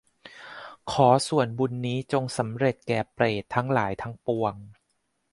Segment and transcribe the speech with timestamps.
[0.91, 4.53] ขอส่วนบุญนี้จงสำเร็จแก่เปรตทั้งหลายทั้งปวง